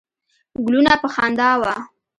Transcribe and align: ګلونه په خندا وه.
ګلونه 0.65 0.93
په 1.01 1.07
خندا 1.13 1.49
وه. 1.61 1.75